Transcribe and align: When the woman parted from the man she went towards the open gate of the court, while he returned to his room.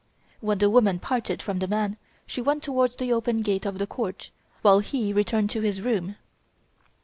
When 0.39 0.57
the 0.57 0.67
woman 0.67 0.97
parted 0.97 1.43
from 1.43 1.59
the 1.59 1.67
man 1.67 1.95
she 2.25 2.41
went 2.41 2.63
towards 2.63 2.95
the 2.95 3.13
open 3.13 3.43
gate 3.43 3.67
of 3.67 3.77
the 3.77 3.85
court, 3.85 4.31
while 4.63 4.79
he 4.79 5.13
returned 5.13 5.51
to 5.51 5.61
his 5.61 5.79
room. 5.79 6.15